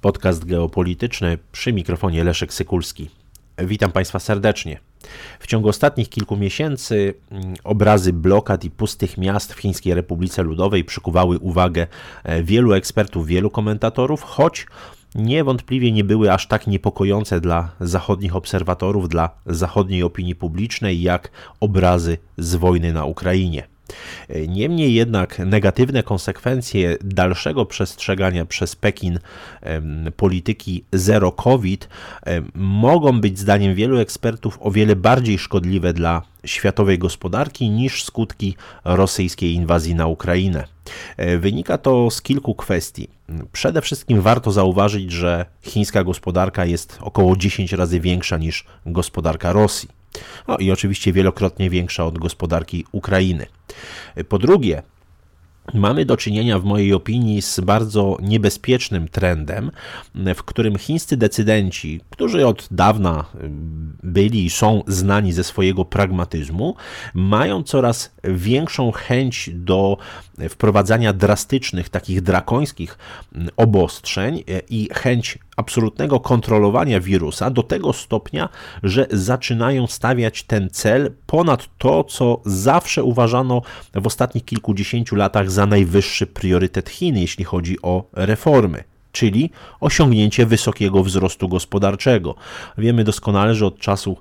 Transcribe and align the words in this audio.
Podcast 0.00 0.44
geopolityczny 0.44 1.38
przy 1.52 1.72
mikrofonie 1.72 2.24
Leszek 2.24 2.54
Sykulski. 2.54 3.10
Witam 3.58 3.92
Państwa 3.92 4.18
serdecznie. 4.18 4.80
W 5.40 5.46
ciągu 5.46 5.68
ostatnich 5.68 6.08
kilku 6.08 6.36
miesięcy 6.36 7.14
mm, 7.30 7.54
obrazy 7.64 8.12
blokad 8.12 8.64
i 8.64 8.70
pustych 8.70 9.18
miast 9.18 9.54
w 9.54 9.58
Chińskiej 9.58 9.94
Republice 9.94 10.42
Ludowej 10.42 10.84
przykuwały 10.84 11.38
uwagę 11.38 11.86
e, 12.24 12.42
wielu 12.42 12.72
ekspertów, 12.72 13.26
wielu 13.26 13.50
komentatorów, 13.50 14.22
choć 14.22 14.66
niewątpliwie 15.14 15.92
nie 15.92 16.04
były 16.04 16.32
aż 16.32 16.46
tak 16.46 16.66
niepokojące 16.66 17.40
dla 17.40 17.70
zachodnich 17.80 18.36
obserwatorów, 18.36 19.08
dla 19.08 19.30
zachodniej 19.46 20.02
opinii 20.02 20.34
publicznej, 20.34 21.02
jak 21.02 21.30
obrazy 21.60 22.18
z 22.38 22.54
wojny 22.54 22.92
na 22.92 23.04
Ukrainie. 23.04 23.66
Niemniej 24.48 24.94
jednak 24.94 25.38
negatywne 25.38 26.02
konsekwencje 26.02 26.96
dalszego 27.04 27.66
przestrzegania 27.66 28.44
przez 28.44 28.76
Pekin 28.76 29.18
polityki 30.16 30.84
zero 30.92 31.32
COVID 31.32 31.88
mogą 32.54 33.20
być 33.20 33.38
zdaniem 33.38 33.74
wielu 33.74 33.98
ekspertów 33.98 34.58
o 34.60 34.70
wiele 34.70 34.96
bardziej 34.96 35.38
szkodliwe 35.38 35.92
dla 35.92 36.22
światowej 36.44 36.98
gospodarki 36.98 37.70
niż 37.70 38.04
skutki 38.04 38.56
rosyjskiej 38.84 39.54
inwazji 39.54 39.94
na 39.94 40.06
Ukrainę. 40.06 40.64
E, 41.16 41.38
wynika 41.38 41.78
to 41.78 42.10
z 42.10 42.22
kilku 42.22 42.54
kwestii. 42.54 43.08
Przede 43.52 43.82
wszystkim 43.82 44.20
warto 44.20 44.52
zauważyć, 44.52 45.12
że 45.12 45.46
chińska 45.62 46.04
gospodarka 46.04 46.64
jest 46.64 46.98
około 47.00 47.36
10 47.36 47.72
razy 47.72 48.00
większa 48.00 48.38
niż 48.38 48.64
gospodarka 48.86 49.52
Rosji. 49.52 49.88
No 50.48 50.56
i 50.56 50.70
oczywiście 50.70 51.12
wielokrotnie 51.12 51.70
większa 51.70 52.04
od 52.04 52.18
gospodarki 52.18 52.84
Ukrainy. 52.92 53.46
Po 54.28 54.38
drugie, 54.38 54.82
Mamy 55.74 56.04
do 56.04 56.16
czynienia, 56.16 56.58
w 56.58 56.64
mojej 56.64 56.92
opinii, 56.92 57.42
z 57.42 57.60
bardzo 57.60 58.16
niebezpiecznym 58.22 59.08
trendem, 59.08 59.70
w 60.34 60.42
którym 60.42 60.78
chińscy 60.78 61.16
decydenci, 61.16 62.00
którzy 62.10 62.46
od 62.46 62.68
dawna 62.70 63.24
byli 64.02 64.44
i 64.44 64.50
są 64.50 64.82
znani 64.86 65.32
ze 65.32 65.44
swojego 65.44 65.84
pragmatyzmu, 65.84 66.74
mają 67.14 67.62
coraz 67.62 68.14
większą 68.24 68.92
chęć 68.92 69.50
do 69.54 69.98
wprowadzania 70.48 71.12
drastycznych, 71.12 71.88
takich 71.88 72.20
drakońskich 72.20 72.98
obostrzeń 73.56 74.44
i 74.70 74.88
chęć 74.92 75.38
absolutnego 75.60 76.20
kontrolowania 76.20 77.00
wirusa 77.00 77.50
do 77.50 77.62
tego 77.62 77.92
stopnia, 77.92 78.48
że 78.82 79.06
zaczynają 79.10 79.86
stawiać 79.86 80.42
ten 80.42 80.70
cel 80.70 81.12
ponad 81.26 81.68
to, 81.78 82.04
co 82.04 82.40
zawsze 82.44 83.04
uważano 83.04 83.62
w 83.94 84.06
ostatnich 84.06 84.44
kilkudziesięciu 84.44 85.16
latach 85.16 85.50
za 85.50 85.66
najwyższy 85.66 86.26
priorytet 86.26 86.90
Chin, 86.90 87.16
jeśli 87.16 87.44
chodzi 87.44 87.82
o 87.82 88.04
reformy 88.12 88.84
czyli 89.12 89.50
osiągnięcie 89.80 90.46
wysokiego 90.46 91.02
wzrostu 91.04 91.48
gospodarczego. 91.48 92.34
Wiemy 92.78 93.04
doskonale, 93.04 93.54
że 93.54 93.66
od 93.66 93.78
czasu 93.78 94.16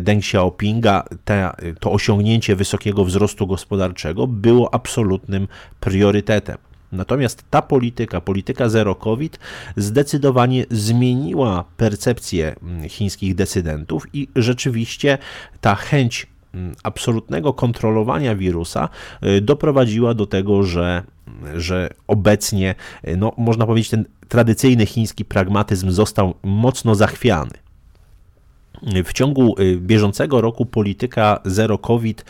Deng 0.00 0.24
Xiaopinga 0.24 1.04
te, 1.24 1.50
to 1.80 1.92
osiągnięcie 1.92 2.56
wysokiego 2.56 3.04
wzrostu 3.04 3.46
gospodarczego 3.46 4.26
było 4.26 4.74
absolutnym 4.74 5.48
priorytetem. 5.80 6.69
Natomiast 6.92 7.44
ta 7.50 7.62
polityka, 7.62 8.20
polityka 8.20 8.68
zero 8.68 8.94
COVID, 8.94 9.38
zdecydowanie 9.76 10.64
zmieniła 10.70 11.64
percepcję 11.76 12.56
mm, 12.62 12.88
chińskich 12.88 13.34
decydentów 13.34 14.06
i 14.12 14.28
rzeczywiście 14.36 15.18
ta 15.60 15.74
chęć 15.74 16.26
mm, 16.54 16.74
absolutnego 16.82 17.52
kontrolowania 17.52 18.36
wirusa 18.36 18.88
y, 19.24 19.40
doprowadziła 19.40 20.14
do 20.14 20.26
tego, 20.26 20.62
że, 20.62 21.02
że 21.54 21.90
obecnie, 22.06 22.74
y, 23.08 23.16
no, 23.16 23.32
można 23.36 23.66
powiedzieć, 23.66 23.90
ten 23.90 24.04
tradycyjny 24.28 24.86
chiński 24.86 25.24
pragmatyzm 25.24 25.90
został 25.90 26.34
mocno 26.42 26.94
zachwiany. 26.94 27.69
W 29.04 29.12
ciągu 29.12 29.54
y, 29.60 29.76
bieżącego 29.76 30.40
roku 30.40 30.66
polityka 30.66 31.40
zero 31.44 31.78
COVID 31.78 32.24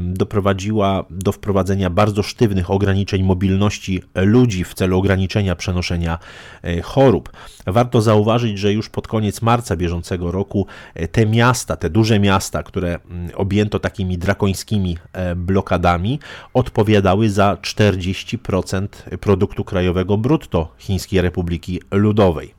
doprowadziła 0.00 1.04
do 1.10 1.32
wprowadzenia 1.32 1.90
bardzo 1.90 2.22
sztywnych 2.22 2.70
ograniczeń 2.70 3.22
mobilności 3.22 4.02
ludzi 4.14 4.64
w 4.64 4.74
celu 4.74 4.98
ograniczenia 4.98 5.56
przenoszenia 5.56 6.18
e, 6.62 6.82
chorób. 6.82 7.32
Warto 7.66 8.02
zauważyć, 8.02 8.58
że 8.58 8.72
już 8.72 8.88
pod 8.88 9.08
koniec 9.08 9.42
marca 9.42 9.76
bieżącego 9.76 10.32
roku 10.32 10.66
e, 10.94 11.08
te 11.08 11.26
miasta, 11.26 11.76
te 11.76 11.90
duże 11.90 12.20
miasta, 12.20 12.62
które 12.62 12.98
objęto 13.34 13.78
takimi 13.78 14.18
drakońskimi 14.18 14.98
e, 15.12 15.36
blokadami, 15.36 16.18
odpowiadały 16.54 17.30
za 17.30 17.54
40% 17.54 18.88
produktu 19.20 19.64
krajowego 19.64 20.18
brutto 20.18 20.72
Chińskiej 20.78 21.20
Republiki 21.20 21.80
Ludowej. 21.90 22.54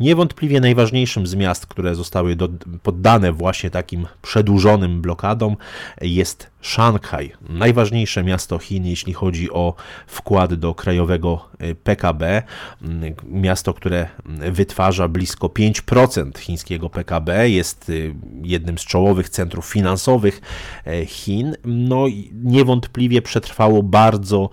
Niewątpliwie 0.00 0.60
najważniejszym 0.60 1.26
z 1.26 1.34
miast, 1.34 1.66
które 1.66 1.94
zostały 1.94 2.36
do, 2.36 2.48
poddane 2.82 3.32
właśnie 3.32 3.70
takim 3.70 4.06
przedłużonym 4.22 5.02
blokadom 5.02 5.56
jest 6.00 6.50
Szanghaj, 6.62 7.32
najważniejsze 7.48 8.24
miasto 8.24 8.58
Chin, 8.58 8.86
jeśli 8.86 9.12
chodzi 9.12 9.50
o 9.50 9.74
wkład 10.06 10.54
do 10.54 10.74
krajowego 10.74 11.48
y, 11.62 11.74
PKB. 11.74 12.42
Mm, 12.82 13.14
miasto, 13.28 13.74
które 13.74 14.08
wytwarza 14.26 15.08
blisko 15.08 15.46
5% 15.46 16.38
chińskiego 16.38 16.90
PKB, 16.90 17.50
jest 17.50 17.88
y, 17.88 18.14
jednym 18.42 18.78
z 18.78 18.84
czołowych 18.84 19.28
centrów 19.28 19.66
finansowych 19.66 20.40
y, 20.86 21.06
Chin. 21.06 21.56
No 21.64 22.06
niewątpliwie 22.32 23.22
przetrwało 23.22 23.82
bardzo, 23.82 24.50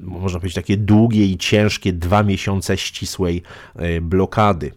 można 0.00 0.38
powiedzieć, 0.38 0.54
takie 0.54 0.76
długie 0.76 1.26
i 1.26 1.38
ciężkie 1.38 1.92
dwa 1.92 2.22
miesiące 2.22 2.76
ścisłej 2.76 3.42
blokady. 4.00 4.72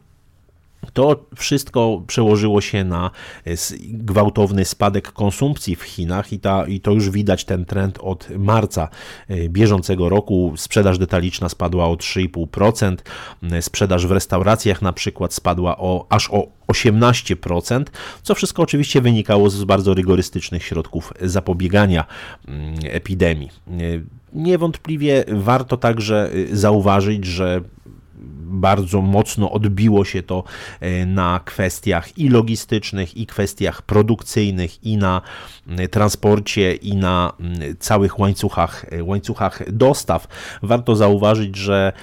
To 0.93 1.25
wszystko 1.35 2.01
przełożyło 2.07 2.61
się 2.61 2.83
na 2.83 3.11
e, 3.47 3.51
gwałtowny 3.81 4.65
spadek 4.65 5.11
konsumpcji 5.11 5.75
w 5.75 5.83
Chinach 5.83 6.33
i, 6.33 6.39
ta, 6.39 6.67
i 6.67 6.79
to 6.79 6.91
już 6.91 7.09
widać 7.09 7.45
ten 7.45 7.65
trend 7.65 7.99
od 8.01 8.29
marca 8.37 8.87
e, 9.27 9.49
bieżącego 9.49 10.09
roku. 10.09 10.53
Sprzedaż 10.55 10.97
detaliczna 10.97 11.49
spadła 11.49 11.85
o 11.85 11.95
3,5%, 11.95 12.97
e, 13.51 13.61
sprzedaż 13.61 14.07
w 14.07 14.11
restauracjach 14.11 14.81
na 14.81 14.93
przykład 14.93 15.33
spadła 15.33 15.77
o 15.77 16.05
aż 16.09 16.29
o 16.31 16.47
18%, 16.67 17.83
co 18.23 18.35
wszystko 18.35 18.63
oczywiście 18.63 19.01
wynikało 19.01 19.49
z 19.49 19.63
bardzo 19.63 19.93
rygorystycznych 19.93 20.63
środków 20.63 21.13
zapobiegania 21.21 22.05
mm, 22.47 22.75
epidemii. 22.83 23.49
Niewątpliwie 24.33 25.25
warto 25.27 25.77
także 25.77 26.29
zauważyć, 26.51 27.25
że 27.25 27.61
bardzo 28.51 29.01
mocno 29.01 29.51
odbiło 29.51 30.05
się 30.05 30.23
to 30.23 30.43
e, 30.79 31.05
na 31.05 31.39
kwestiach 31.45 32.17
i 32.17 32.29
logistycznych, 32.29 33.17
i 33.17 33.25
kwestiach 33.25 33.81
produkcyjnych, 33.81 34.83
i 34.83 34.97
na 34.97 35.21
e, 35.67 35.87
transporcie, 35.87 36.75
i 36.75 36.95
na 36.95 37.33
całych 37.79 38.19
łańcuchach, 38.19 38.85
e, 38.91 39.03
łańcuchach 39.03 39.71
dostaw. 39.71 40.27
Warto 40.63 40.95
zauważyć, 40.95 41.55
że 41.55 41.93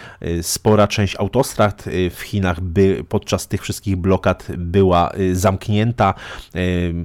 spora 0.43 0.89
część 0.89 1.17
autostrad 1.17 1.84
w 2.11 2.21
Chinach 2.21 2.61
by, 2.61 3.05
podczas 3.09 3.49
tych 3.49 3.62
wszystkich 3.62 3.97
blokad 3.97 4.47
była 4.59 5.11
zamknięta, 5.33 6.15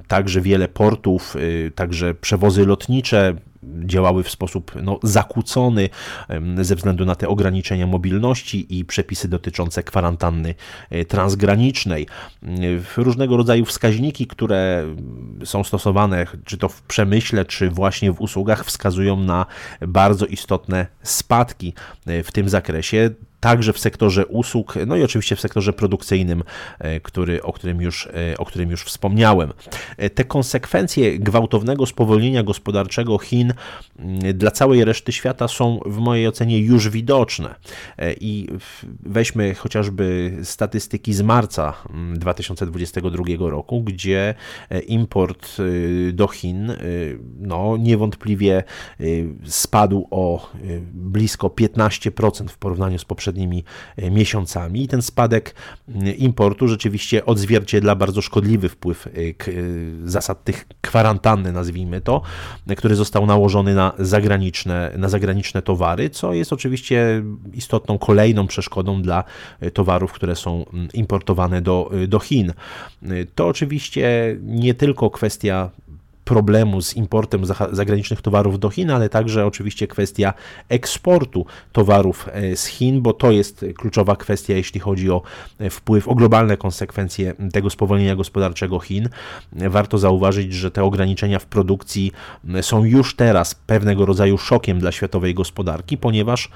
także 0.08 0.40
wiele 0.40 0.68
portów, 0.68 1.36
także 1.74 2.14
przewozy 2.14 2.66
lotnicze, 2.66 3.34
działały 3.84 4.22
w 4.22 4.30
sposób 4.30 4.72
no, 4.82 4.98
zakłócony 5.02 5.88
ze 6.62 6.74
względu 6.74 7.04
na 7.04 7.14
te 7.14 7.28
ograniczenia 7.28 7.86
mobilności 7.86 8.78
i 8.78 8.84
przepisy 8.84 9.28
dotyczące 9.28 9.82
kwarantanny 9.82 10.54
e, 10.90 11.04
transgranicznej. 11.04 12.06
Różnego 12.96 13.36
rodzaju 13.36 13.64
wskaźniki, 13.64 14.26
które 14.26 14.84
są 15.44 15.64
stosowane, 15.64 16.26
czy 16.44 16.58
to 16.58 16.68
w 16.68 16.82
przemyśle, 16.82 17.44
czy 17.44 17.70
właśnie 17.70 18.12
w 18.12 18.20
usługach, 18.20 18.64
wskazują 18.64 19.16
na 19.16 19.46
bardzo 19.88 20.26
istotne 20.26 20.86
spadki 21.02 21.74
e, 22.06 22.22
w 22.22 22.32
tym 22.32 22.48
zakresie 22.48 23.10
także 23.44 23.72
w 23.72 23.78
sektorze 23.78 24.26
usług, 24.26 24.74
no 24.86 24.96
i 24.96 25.02
oczywiście 25.02 25.36
w 25.36 25.40
sektorze 25.40 25.72
produkcyjnym, 25.72 26.42
e, 26.78 27.00
który, 27.00 27.42
o, 27.42 27.52
którym 27.52 27.80
już, 27.80 28.06
e, 28.06 28.38
o 28.38 28.44
którym 28.44 28.70
już 28.70 28.84
wspomniałem. 28.84 29.52
E, 29.96 30.10
te 30.10 30.24
konsekwencje 30.24 31.18
gwałtownego 31.18 31.86
spowolnienia 31.86 32.42
gospodarczego 32.42 33.18
Chin 33.18 33.52
mm, 33.98 34.38
dla 34.38 34.50
całej 34.50 34.84
reszty 34.84 35.12
świata 35.12 35.48
są 35.48 35.80
w 35.86 35.98
mojej 35.98 36.28
ocenie 36.28 36.58
już 36.58 36.88
widoczne. 36.88 37.54
I 38.20 38.48
weźmy 39.00 39.54
chociażby 39.54 40.36
statystyki 40.42 41.14
z 41.14 41.22
marca 41.22 41.74
2022 42.14 43.24
mm, 43.26 43.42
roku, 43.42 43.82
gdzie 43.82 44.34
import 44.86 45.56
do 46.12 46.28
Chin 46.28 46.72
no, 47.38 47.76
niewątpliwie 47.76 48.62
spadł 49.44 50.08
o 50.10 50.50
blisko 50.92 51.48
15% 51.48 52.48
w 52.48 52.58
porównaniu 52.58 52.98
z 52.98 53.04
poprzednim 53.04 53.33
poprzednimi 53.34 53.64
miesiącami. 54.10 54.82
I 54.82 54.88
ten 54.88 55.02
spadek 55.02 55.54
importu 56.18 56.68
rzeczywiście 56.68 57.26
odzwierciedla 57.26 57.94
bardzo 57.94 58.22
szkodliwy 58.22 58.68
wpływ 58.68 59.08
zasad 60.04 60.44
tych 60.44 60.66
kwarantanny, 60.80 61.52
nazwijmy 61.52 62.00
to, 62.00 62.22
który 62.76 62.94
został 62.94 63.26
nałożony 63.26 63.74
na 63.74 63.92
zagraniczne, 63.98 64.92
na 64.96 65.08
zagraniczne 65.08 65.62
towary, 65.62 66.10
co 66.10 66.32
jest 66.32 66.52
oczywiście 66.52 67.22
istotną 67.54 67.98
kolejną 67.98 68.46
przeszkodą 68.46 69.02
dla 69.02 69.24
towarów, 69.72 70.12
które 70.12 70.36
są 70.36 70.64
importowane 70.94 71.62
do, 71.62 71.90
do 72.08 72.18
Chin. 72.18 72.52
To 73.34 73.46
oczywiście 73.46 74.36
nie 74.42 74.74
tylko 74.74 75.10
kwestia 75.10 75.70
problemu 76.24 76.82
z 76.82 76.96
importem 76.96 77.42
zagranicznych 77.72 78.22
towarów 78.22 78.58
do 78.58 78.70
Chin, 78.70 78.90
ale 78.90 79.08
także 79.08 79.46
oczywiście 79.46 79.86
kwestia 79.86 80.34
eksportu 80.68 81.46
towarów 81.72 82.28
e, 82.32 82.56
z 82.56 82.66
Chin, 82.66 83.02
bo 83.02 83.12
to 83.12 83.30
jest 83.30 83.64
kluczowa 83.76 84.16
kwestia, 84.16 84.54
jeśli 84.54 84.80
chodzi 84.80 85.10
o 85.10 85.22
e, 85.58 85.70
wpływ, 85.70 86.08
o 86.08 86.14
globalne 86.14 86.56
konsekwencje 86.56 87.34
tego 87.52 87.70
spowolnienia 87.70 88.16
gospodarczego 88.16 88.80
Chin. 88.80 89.08
Warto 89.52 89.98
zauważyć, 89.98 90.52
że 90.52 90.70
te 90.70 90.84
ograniczenia 90.84 91.38
w 91.38 91.46
produkcji 91.46 92.12
są 92.60 92.84
już 92.84 93.16
teraz 93.16 93.54
pewnego 93.54 94.06
rodzaju 94.06 94.38
szokiem 94.38 94.78
dla 94.78 94.92
światowej 94.92 95.34
gospodarki, 95.34 95.98
ponieważ 95.98 96.50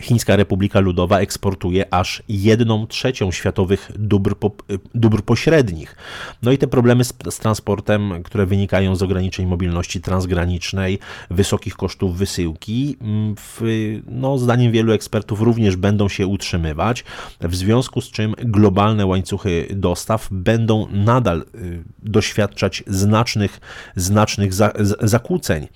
Chińska 0.00 0.36
Republika 0.36 0.80
Ludowa 0.80 1.20
eksportuje 1.20 1.94
aż 1.94 2.22
1 2.28 2.86
trzecią 2.86 3.30
światowych 3.30 3.92
dóbr, 3.98 4.36
po, 4.36 4.50
dóbr 4.94 5.22
pośrednich. 5.22 5.96
No 6.42 6.52
i 6.52 6.58
te 6.58 6.66
problemy 6.66 7.04
z, 7.04 7.14
z, 7.30 7.38
transportem, 7.38 8.22
które 8.22 8.46
wynikają 8.46 8.96
z 8.96 9.02
ograniczeń 9.02 9.46
mobilności 9.46 10.00
transgranicznej, 10.00 10.98
wysokich 11.30 11.76
kosztów 11.76 12.16
wysyłki, 12.16 12.96
mm, 13.00 13.34
w, 13.38 13.60
no, 14.06 14.38
zdaniem 14.38 14.72
wielu 14.72 14.92
ekspertów 14.92 15.40
również 15.40 15.76
będą 15.76 16.08
się 16.08 16.26
utrzymywać, 16.26 17.04
w 17.40 17.56
związku 17.56 18.00
z 18.00 18.10
czym 18.10 18.34
globalne 18.38 19.06
łańcuchy 19.06 19.66
dostaw 19.70 20.28
będą 20.30 20.86
nadal 20.90 21.44
y, 21.54 21.84
doświadczać 21.98 22.84
znacznych, 22.86 23.60
znacznych 23.96 24.54
za, 24.54 24.72
zakłóceń. 25.00 25.68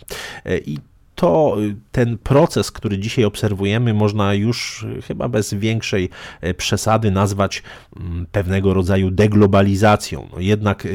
I 0.64 0.78
to 1.20 1.56
y, 1.60 1.76
ten 1.92 2.18
proces, 2.18 2.70
który 2.70 2.98
dzisiaj 2.98 3.24
obserwujemy, 3.24 3.94
można 3.94 4.34
już 4.34 4.82
y, 4.82 5.02
chyba 5.02 5.28
bez 5.28 5.54
większej 5.54 6.08
y, 6.44 6.54
przesady 6.54 7.10
nazwać 7.10 7.62
mm, 7.96 8.26
pewnego 8.32 8.74
rodzaju 8.74 9.10
deglobalizacją. 9.10 10.28
No 10.32 10.40
jednak 10.40 10.88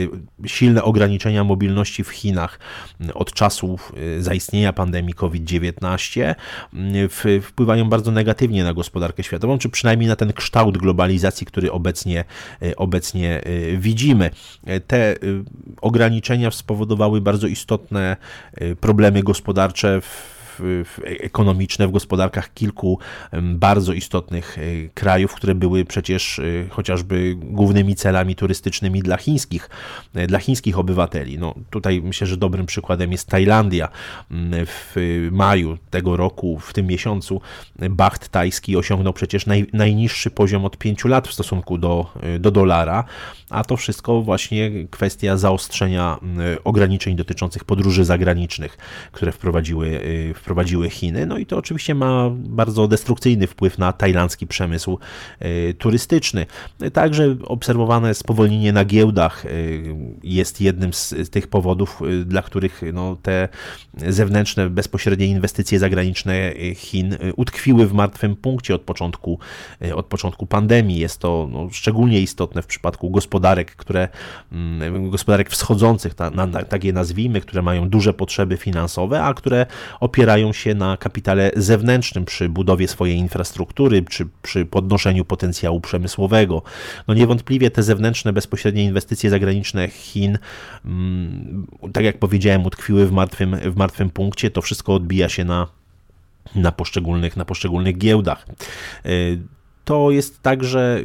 silne 0.45 0.83
ograniczenia 0.83 1.43
mobilności 1.43 2.03
w 2.03 2.09
Chinach 2.09 2.59
od 3.13 3.33
czasów 3.33 3.91
zaistnienia 4.19 4.73
pandemii 4.73 5.13
COVID-19 5.13 6.35
wpływają 7.41 7.89
bardzo 7.89 8.11
negatywnie 8.11 8.63
na 8.63 8.73
gospodarkę 8.73 9.23
światową, 9.23 9.57
czy 9.57 9.69
przynajmniej 9.69 10.09
na 10.09 10.15
ten 10.15 10.33
kształt 10.33 10.77
globalizacji, 10.77 11.47
który 11.47 11.71
obecnie, 11.71 12.25
obecnie 12.77 13.41
widzimy. 13.77 14.29
Te 14.87 15.15
ograniczenia 15.81 16.51
spowodowały 16.51 17.21
bardzo 17.21 17.47
istotne 17.47 18.17
problemy 18.79 19.23
gospodarcze 19.23 20.01
w 20.01 20.14
w, 20.59 20.99
ekonomiczne 21.05 21.87
w 21.87 21.91
gospodarkach 21.91 22.53
kilku 22.53 22.99
bardzo 23.43 23.93
istotnych 23.93 24.57
e, 24.57 24.61
krajów, 24.93 25.33
które 25.33 25.55
były 25.55 25.85
przecież 25.85 26.39
e, 26.39 26.43
chociażby 26.69 27.35
głównymi 27.41 27.95
celami 27.95 28.35
turystycznymi 28.35 29.01
dla 29.01 29.17
chińskich, 29.17 29.69
e, 30.13 30.27
dla 30.27 30.39
chińskich 30.39 30.79
obywateli. 30.79 31.39
No, 31.39 31.55
tutaj 31.69 32.01
myślę, 32.01 32.27
że 32.27 32.37
dobrym 32.37 32.65
przykładem 32.65 33.11
jest 33.11 33.27
Tajlandia. 33.27 33.87
W 34.65 34.95
maju 35.31 35.77
tego 35.89 36.17
roku, 36.17 36.59
w 36.59 36.73
tym 36.73 36.87
miesiącu, 36.87 37.41
baht 37.89 38.29
tajski 38.29 38.77
osiągnął 38.77 39.13
przecież 39.13 39.45
naj, 39.45 39.65
najniższy 39.73 40.31
poziom 40.31 40.65
od 40.65 40.77
pięciu 40.77 41.07
lat 41.07 41.27
w 41.27 41.33
stosunku 41.33 41.77
do, 41.77 42.13
do 42.39 42.51
dolara, 42.51 43.03
a 43.49 43.63
to 43.63 43.77
wszystko 43.77 44.21
właśnie 44.21 44.71
kwestia 44.91 45.37
zaostrzenia 45.37 46.17
ograniczeń 46.63 47.15
dotyczących 47.15 47.63
podróży 47.63 48.05
zagranicznych, 48.05 48.77
które 49.11 49.31
wprowadziły, 49.31 49.99
wprowadziły 50.45 50.89
Chiny. 50.89 51.25
No 51.25 51.37
i 51.37 51.45
to 51.45 51.57
oczywiście 51.57 51.95
ma 51.95 52.29
bardzo 52.33 52.87
destrukcyjny 52.87 53.47
wpływ 53.47 53.77
na 53.77 53.93
tajlandzki 53.93 54.47
przemysł 54.47 54.99
e, 55.39 55.73
turystyczny. 55.73 56.45
Także 56.93 57.35
obserwowane 57.43 58.13
spowolnienie 58.13 58.73
na 58.73 58.85
giełdach 58.85 59.45
e, 59.45 59.49
jest 60.23 60.61
jednym 60.61 60.93
z 60.93 61.29
tych 61.31 61.47
powodów, 61.47 62.01
e, 62.01 62.25
dla 62.25 62.41
których 62.41 62.81
no, 62.93 63.17
te 63.21 63.49
zewnętrzne, 63.97 64.69
bezpośrednie 64.69 65.27
inwestycje 65.27 65.79
zagraniczne 65.79 66.53
Chin 66.75 67.17
utkwiły 67.35 67.87
w 67.87 67.93
martwym 67.93 68.35
punkcie 68.35 68.75
od 68.75 68.81
początku, 68.81 69.39
od 69.95 70.05
początku 70.05 70.45
pandemii. 70.45 70.99
Jest 70.99 71.19
to 71.19 71.47
no, 71.51 71.69
szczególnie 71.71 72.21
istotne 72.21 72.61
w 72.61 72.67
przypadku 72.67 73.09
gospodarek, 73.09 73.75
które 73.75 74.09
mm, 74.51 75.09
gospodarek 75.09 75.49
wschodzących, 75.49 76.13
tak 76.69 76.83
je 76.83 76.93
nazwijmy, 76.93 77.41
które 77.41 77.61
mają 77.61 77.89
duże 77.89 78.13
potrzeby 78.13 78.57
finansowe, 78.57 79.23
a 79.23 79.33
które 79.33 79.65
opierają 79.99 80.34
opierają 80.35 80.53
się 80.53 80.75
na 80.75 80.97
kapitale 80.97 81.51
zewnętrznym 81.55 82.25
przy 82.25 82.49
budowie 82.49 82.87
swojej 82.87 83.17
infrastruktury, 83.17 84.03
czy 84.09 84.27
przy 84.41 84.65
podnoszeniu 84.65 85.25
potencjału 85.25 85.81
przemysłowego. 85.81 86.61
No 87.07 87.13
niewątpliwie 87.13 87.71
te 87.71 87.83
zewnętrzne, 87.83 88.33
bezpośrednie 88.33 88.83
inwestycje 88.83 89.29
zagraniczne 89.29 89.87
Chin, 89.87 90.37
mm, 90.85 91.67
tak 91.93 92.03
jak 92.03 92.19
powiedziałem, 92.19 92.65
utkwiły 92.65 93.07
w 93.07 93.11
martwym, 93.11 93.55
w 93.55 93.75
martwym 93.75 94.09
punkcie. 94.09 94.51
To 94.51 94.61
wszystko 94.61 94.93
odbija 94.93 95.29
się 95.29 95.45
na 95.45 95.67
na 96.55 96.71
poszczególnych, 96.71 97.37
na 97.37 97.45
poszczególnych 97.45 97.97
giełdach. 97.97 98.45
Y, 99.85 99.95
to 99.95 100.11
jest 100.11 100.41
także 100.41 101.01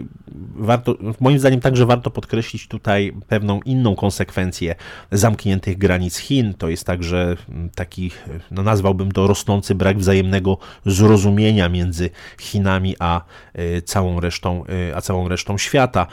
warto, 0.54 0.96
moim 1.20 1.38
zdaniem 1.38 1.60
także 1.60 1.86
warto 1.86 2.10
podkreślić 2.10 2.68
tutaj 2.68 3.12
pewną 3.28 3.60
inną 3.64 3.96
konsekwencję 3.96 4.74
zamkniętych 5.12 5.78
granic 5.78 6.16
Chin. 6.16 6.54
To 6.54 6.68
jest 6.68 6.86
także 6.86 7.36
taki, 7.74 8.10
no 8.50 8.62
nazwałbym 8.62 9.12
to 9.12 9.26
rosnący 9.26 9.74
brak 9.74 9.98
wzajemnego 9.98 10.58
zrozumienia 10.86 11.68
między 11.68 12.10
Chinami 12.40 12.96
a 12.98 13.24
e, 13.54 13.82
całą 13.82 14.20
resztą, 14.20 14.64
e, 14.90 14.96
a 14.96 15.00
całą 15.00 15.28
resztą 15.28 15.58
świata 15.58 16.06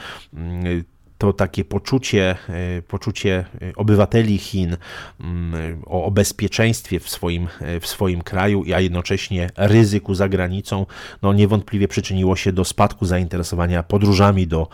to 1.18 1.34
takie 1.34 1.66
poczucie, 1.66 2.36
e, 2.50 2.82
poczucie 2.82 3.46
e, 3.62 3.76
obywateli 3.76 4.38
Chin 4.38 4.78
mm, 5.20 5.82
o, 5.86 6.12
bezpieczeństwie 6.12 7.00
w 7.00 7.10
swoim, 7.10 7.48
e, 7.62 7.80
w 7.80 7.88
swoim 7.88 8.22
kraju, 8.22 8.64
a 8.76 8.80
jednocześnie 8.80 9.50
ryzyku 9.58 10.16
za 10.16 10.30
granicą, 10.30 10.86
no 11.22 11.34
niewątpliwie 11.34 11.88
przyczyniło 11.88 12.36
się 12.36 12.54
do 12.54 12.66
spadku 12.66 13.06
zainteresowania 13.06 13.84
podróżami 13.84 14.48
do, 14.48 14.68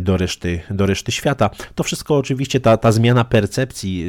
do, 0.00 0.16
reszty, 0.16 0.60
do 0.70 0.86
reszty 0.86 1.12
świata. 1.12 1.50
To 1.74 1.82
wszystko 1.82 2.16
oczywiście, 2.16 2.60
ta, 2.60 2.76
ta 2.76 2.92
zmiana 2.92 3.24
percepcji 3.24 4.04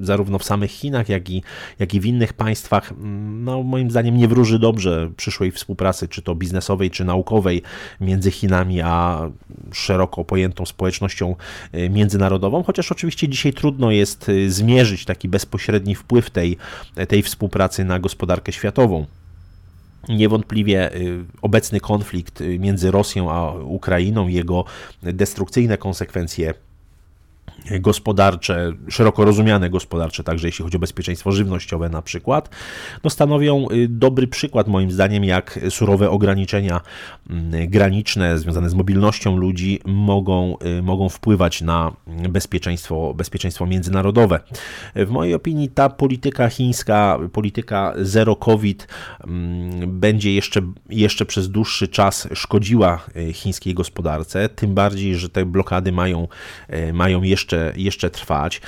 zarówno 0.00 0.38
w 0.38 0.44
samych 0.44 0.70
Chinach, 0.70 1.08
jak 1.08 1.30
i, 1.30 1.42
jak 1.78 1.94
i 1.94 2.00
w 2.00 2.06
innych 2.06 2.32
państwach, 2.32 2.92
mm, 2.92 3.44
no 3.44 3.62
moim 3.62 3.90
zdaniem 3.90 4.16
nie 4.16 4.28
wróży 4.28 4.58
dobrze 4.58 5.10
przyszłej 5.16 5.52
współpracy, 5.52 6.08
czy 6.08 6.22
to 6.22 6.34
biznesowej, 6.34 6.90
czy 6.90 7.04
naukowej 7.04 7.62
między 8.00 8.30
Chinami 8.30 8.80
a 8.80 9.30
szeroko 9.74 10.24
pojętą 10.24 10.66
społecznością 10.66 11.36
e, 11.72 11.90
międzynarodową, 11.90 12.62
chociaż 12.62 12.92
oczywiście 12.92 13.28
dzisiaj 13.28 13.52
trudno 13.52 13.90
jest 13.90 14.28
e, 14.28 14.50
zmierzyć 14.50 15.04
taki 15.04 15.28
bezpośredni 15.28 15.94
wpływ 15.94 16.30
tej, 16.30 16.56
tej 17.08 17.22
współpracy 17.22 17.84
na 17.84 17.98
gospodarkę 17.98 18.52
światową. 18.52 19.06
Niewątpliwie 20.08 20.92
e, 20.92 20.98
obecny 21.42 21.80
konflikt 21.80 22.42
między 22.58 22.90
Rosją 22.90 23.30
a 23.30 23.52
Ukrainą, 23.52 24.28
jego 24.28 24.64
destrukcyjne 25.02 25.78
konsekwencje 25.78 26.54
gospodarcze, 27.80 28.72
szeroko 28.88 29.24
rozumiane 29.24 29.70
gospodarcze, 29.70 30.24
także 30.24 30.48
jeśli 30.48 30.64
chodzi 30.64 30.76
o 30.76 30.80
bezpieczeństwo 30.80 31.32
żywnościowe 31.32 31.88
na 31.88 32.02
przykład, 32.02 32.50
no 33.04 33.10
stanowią 33.10 33.66
y, 33.72 33.88
dobry 33.88 34.26
przykład 34.26 34.68
moim 34.68 34.90
zdaniem, 34.90 35.24
jak 35.24 35.60
surowe 35.70 36.10
ograniczenia 36.10 36.80
mm, 37.30 37.70
graniczne 37.70 38.38
związane 38.38 38.70
z 38.70 38.74
mobilnością 38.74 39.36
ludzi 39.36 39.80
mogą, 39.84 40.56
y, 40.78 40.82
mogą 40.82 41.08
wpływać 41.08 41.62
na 41.62 41.92
bezpieczeństwo, 42.28 43.14
bezpieczeństwo 43.14 43.66
międzynarodowe. 43.66 44.40
W 44.96 45.10
mojej 45.10 45.34
opinii 45.34 45.68
ta 45.68 45.88
polityka 45.88 46.48
chińska, 46.48 47.18
polityka 47.32 47.94
zero 47.96 48.36
COVID 48.36 48.88
mm, 49.26 50.00
będzie 50.00 50.34
jeszcze, 50.34 50.60
jeszcze 50.90 51.26
przez 51.26 51.48
dłuższy 51.48 51.88
czas 51.88 52.28
szkodziła 52.34 53.00
y, 53.16 53.32
chińskiej 53.32 53.74
gospodarce, 53.74 54.48
tym 54.48 54.74
bardziej, 54.74 55.16
że 55.16 55.28
te 55.28 55.46
blokady 55.46 55.92
mają, 55.92 56.28
mają 56.92 57.22
jeszcze 57.22 57.43
jeszcze, 57.44 57.72
jeszcze 57.76 58.10
trwać. 58.10 58.60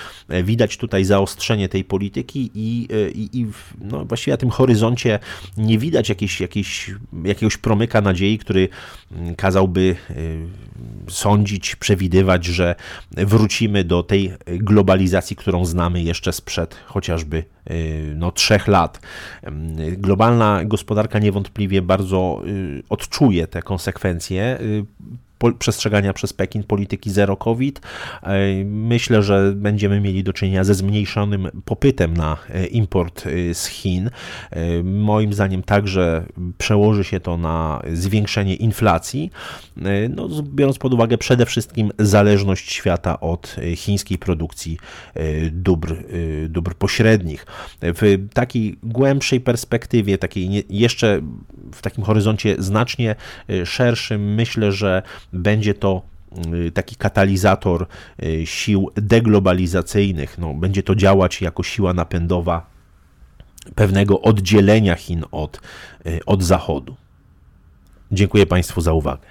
Widać 0.45 0.77
tutaj 0.77 1.05
zaostrzenie 1.05 1.69
tej 1.69 1.85
polityki 1.85 2.51
i, 2.55 2.89
i, 3.15 3.41
i 3.41 3.47
no 3.81 4.05
właściwie 4.05 4.33
na 4.33 4.37
tym 4.37 4.51
horyzoncie 4.51 5.19
nie 5.57 5.79
widać 5.79 6.09
jakiejś, 6.09 6.41
jakiejś, 6.41 6.91
jakiegoś 7.25 7.57
promyka 7.57 8.01
nadziei, 8.01 8.39
który 8.39 8.69
mm, 9.13 9.35
kazałby 9.35 9.97
sądzić, 11.09 11.77
przewidywać, 11.77 12.45
że 12.45 12.75
wrócimy 13.11 13.85
do 13.85 14.03
tej 14.03 14.33
globalizacji, 14.47 15.37
którą 15.37 15.65
znamy 15.65 16.03
jeszcze 16.03 16.33
sprzed 16.33 16.75
chociażby 16.85 17.45
no, 18.15 18.33
trzech 18.33 18.69
lat. 18.69 19.01
Globalna 19.97 20.65
gospodarka 20.65 21.19
niewątpliwie 21.19 21.83
bardzo 21.83 22.43
odczuje 22.89 23.47
te 23.47 23.63
konsekwencje 23.63 24.59
przestrzegania 25.59 26.13
przez 26.13 26.33
Pekin 26.33 26.65
polityki 26.65 27.11
zero 27.11 27.37
COVID. 27.37 27.81
E, 28.23 28.65
myślę, 28.65 29.23
że 29.23 29.53
będziemy 29.57 30.01
mieli 30.01 30.25
do 30.25 30.33
czynienia 30.33 30.65
ze 30.65 30.75
zmniejszonym 30.75 31.49
popytem 31.65 32.17
na 32.17 32.37
e, 32.51 32.67
import 32.67 33.27
e, 33.27 33.55
z 33.55 33.67
Chin. 33.67 34.11
Moim 34.85 35.33
zdaniem 35.33 35.63
także 35.63 36.27
przełoży 36.59 37.05
się 37.05 37.21
to 37.21 37.37
na 37.37 37.83
zwiększenie 37.93 38.55
inflacji, 38.55 39.31
no, 40.11 40.29
biorąc 40.43 40.79
pod 40.79 40.95
uwagę 40.95 41.19
przede 41.19 41.47
wszystkim 41.47 41.93
zależność 41.99 42.73
świata 42.73 43.21
od 43.21 43.57
chińskiej 43.77 44.19
produkcji 44.19 44.79
dóbr, 45.51 45.97
dóbr 46.49 46.75
pośrednich. 46.75 47.47
W 47.83 48.29
takiej 48.35 48.79
głębszej 48.83 49.41
perspektywie, 49.41 50.19
takiej 50.19 50.65
jeszcze 50.71 51.21
w 51.73 51.83
takim 51.83 52.05
horyzoncie 52.05 52.57
znacznie 52.59 53.15
szerszym, 53.65 54.35
myślę, 54.35 54.73
że 54.73 55.03
będzie 55.33 55.75
to 55.75 56.03
y, 56.67 56.71
taki 56.71 56.97
katalizator 56.97 57.87
y, 58.23 58.47
sił 58.47 58.91
deglobalizacyjnych. 58.95 60.39
No, 60.39 60.55
będzie 60.55 60.83
to 60.83 60.95
działać 60.95 61.43
jako 61.43 61.63
siła 61.63 61.93
napędowa 61.93 62.67
pewnego 63.75 64.21
oddzielenia 64.21 64.95
Chin 64.95 65.25
od, 65.33 65.61
y, 66.07 66.21
od 66.27 66.43
Zachodu. 66.43 66.97
Dziękuję 68.13 68.47
Państwu 68.47 68.81
za 68.81 68.93
uwagę. 68.93 69.27